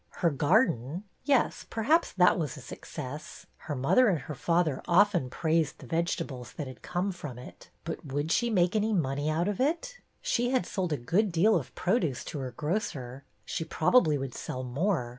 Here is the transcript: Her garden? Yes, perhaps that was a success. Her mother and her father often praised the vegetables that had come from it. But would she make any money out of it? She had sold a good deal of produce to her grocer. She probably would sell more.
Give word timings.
Her 0.25 0.31
garden? 0.31 1.03
Yes, 1.25 1.63
perhaps 1.69 2.11
that 2.13 2.35
was 2.39 2.57
a 2.57 2.59
success. 2.59 3.45
Her 3.57 3.75
mother 3.75 4.07
and 4.07 4.17
her 4.21 4.33
father 4.33 4.81
often 4.87 5.29
praised 5.29 5.77
the 5.77 5.85
vegetables 5.85 6.53
that 6.53 6.65
had 6.65 6.81
come 6.81 7.11
from 7.11 7.37
it. 7.37 7.69
But 7.83 8.03
would 8.07 8.31
she 8.31 8.49
make 8.49 8.75
any 8.75 8.93
money 8.93 9.29
out 9.29 9.47
of 9.47 9.59
it? 9.59 9.99
She 10.19 10.49
had 10.49 10.65
sold 10.65 10.91
a 10.91 10.97
good 10.97 11.31
deal 11.31 11.55
of 11.55 11.75
produce 11.75 12.23
to 12.33 12.39
her 12.39 12.49
grocer. 12.49 13.25
She 13.45 13.63
probably 13.63 14.17
would 14.17 14.33
sell 14.33 14.63
more. 14.63 15.09